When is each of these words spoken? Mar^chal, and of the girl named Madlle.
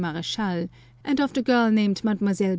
Mar^chal, 0.01 0.67
and 1.05 1.21
of 1.21 1.33
the 1.33 1.43
girl 1.43 1.69
named 1.69 2.01
Madlle. 2.03 2.49